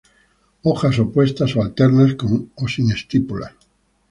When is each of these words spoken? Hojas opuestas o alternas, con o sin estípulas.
Hojas 0.63 0.97
opuestas 0.97 1.55
o 1.55 1.61
alternas, 1.61 2.15
con 2.15 2.49
o 2.55 2.67
sin 2.67 2.89
estípulas. 2.91 3.53